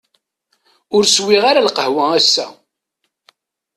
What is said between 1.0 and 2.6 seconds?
swiɣ ara lqahwa ass-a.